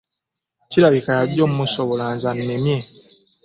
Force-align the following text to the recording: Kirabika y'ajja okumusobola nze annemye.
Kirabika 0.69 1.09
y'ajja 1.17 1.41
okumusobola 1.47 2.03
nze 2.13 2.27
annemye. 2.33 2.77